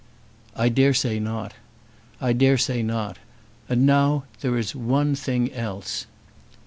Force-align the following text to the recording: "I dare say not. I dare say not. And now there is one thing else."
"I 0.55 0.69
dare 0.69 0.95
say 0.95 1.19
not. 1.19 1.53
I 2.19 2.33
dare 2.33 2.57
say 2.57 2.81
not. 2.81 3.17
And 3.69 3.85
now 3.85 4.23
there 4.39 4.57
is 4.57 4.73
one 4.75 5.13
thing 5.13 5.53
else." 5.53 6.07